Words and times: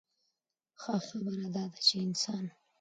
ښۀ 0.81 0.95
خبره 1.07 1.47
دا 1.55 1.65
ده 1.71 1.79
چې 1.85 1.95
انسان 2.05 2.45